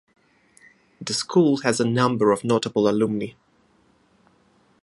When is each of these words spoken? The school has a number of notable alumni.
The 0.99 1.13
school 1.13 1.57
has 1.57 1.79
a 1.79 1.85
number 1.85 2.31
of 2.31 2.43
notable 2.43 2.89
alumni. 2.89 3.33